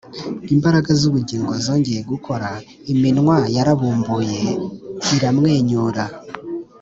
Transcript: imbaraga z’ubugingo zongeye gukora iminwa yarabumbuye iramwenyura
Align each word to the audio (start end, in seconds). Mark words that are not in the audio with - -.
imbaraga 0.53 0.89
z’ubugingo 0.99 1.51
zongeye 1.65 2.01
gukora 2.11 2.47
iminwa 2.93 3.37
yarabumbuye 3.55 4.41
iramwenyura 5.15 6.03